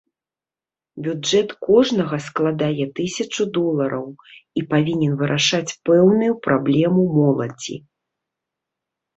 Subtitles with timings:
[1.07, 4.07] Бюджэт кожнага складае тысячу долараў
[4.61, 7.75] і павінен вырашаць пэўную праблему моладзі.